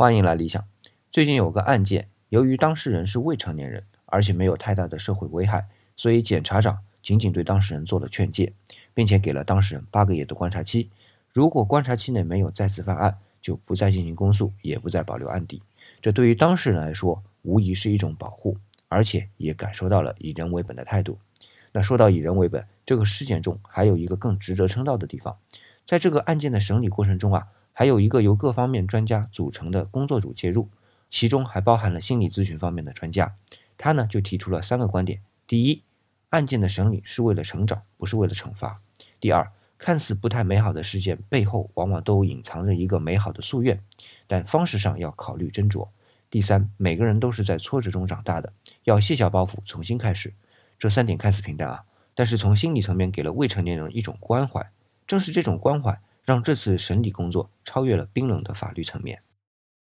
[0.00, 0.64] 欢迎来理想。
[1.10, 8.52] 最近有个案件，由于当事人是未成年人，而且没有太大的社会危害，所以检察长仅仅对当事人做了劝诫，
[8.94, 10.88] 并且给了当事人八个月的观察期。
[11.32, 15.60] 如果观察期内没有再次犯案，就不再进行公诉，也不再保留案底。
[16.00, 18.56] 这对于当事人来说，无疑是一种保护，
[18.86, 21.18] 而且也感受到了以人为本的态度。
[21.72, 25.36] 那说到以人为本，这个事件中还有一个更值得称道的地方，
[25.84, 27.48] 在这个案件的审理过程中啊。
[27.78, 30.68] 还有一个由各方面专家组成的工作组介入，
[31.08, 33.36] 其中还包含了心理咨询方面的专家。
[33.76, 35.84] 他呢就提出了三个观点：第一，
[36.30, 38.80] 案件的审理是为了成长，不是为了惩罚；
[39.20, 43.80] 第二，看似不太美好的事件背后，往往都隐藏着一个美好的夙愿，
[44.26, 45.86] 但方式上要考虑斟酌；
[46.28, 50.34] 第三，每个人都是在挫折中长大的，要卸下包袱，重新开始。
[50.80, 51.84] 这三点看似平淡啊，
[52.16, 54.68] 但是从心理层面给了未成年人一种关怀，
[55.06, 56.00] 正是这种关怀。
[56.28, 59.22] 让这次审理工作超越了冰冷的法律层面。